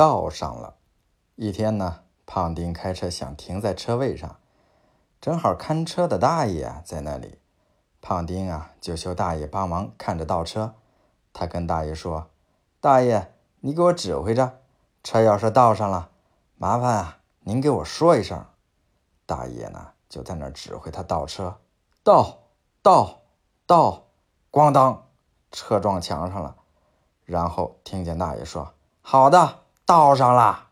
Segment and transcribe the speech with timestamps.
[0.00, 0.76] 倒上了。
[1.36, 4.36] 一天呢，胖丁开车想停在车位上，
[5.20, 7.38] 正好看车的大爷在那里，
[8.00, 10.74] 胖丁啊就求大爷帮忙看着倒车。
[11.34, 12.30] 他跟大爷说
[12.80, 14.60] ：“大爷，你给我指挥着，
[15.04, 16.08] 车要是倒上了，
[16.56, 18.42] 麻烦啊您给我说一声。”
[19.28, 21.58] 大爷呢就在那指挥他倒车，
[22.02, 22.38] 倒
[22.80, 23.20] 倒
[23.66, 24.04] 倒，
[24.50, 25.08] 咣当，
[25.52, 26.56] 车撞墙上了。
[27.26, 28.72] 然后听见大爷说
[29.02, 29.58] ：“好的，
[29.90, 30.66] 倒上了。”